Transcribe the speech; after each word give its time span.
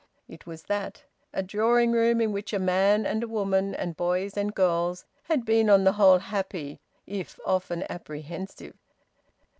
It 0.27 0.47
was 0.47 0.63
that: 0.63 1.03
a 1.31 1.43
drawing 1.43 1.91
room 1.91 2.21
in 2.21 2.31
which 2.31 2.53
a 2.53 2.57
man 2.57 3.05
and 3.05 3.21
a 3.21 3.27
woman, 3.27 3.75
and 3.75 3.95
boys 3.95 4.35
and 4.35 4.51
girls, 4.51 5.05
had 5.25 5.45
been 5.45 5.69
on 5.69 5.83
the 5.83 5.91
whole 5.93 6.17
happy, 6.17 6.79
if 7.05 7.39
often 7.45 7.85
apprehensive. 7.87 8.75